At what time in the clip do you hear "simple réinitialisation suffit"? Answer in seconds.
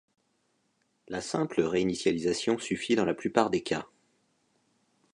1.21-2.95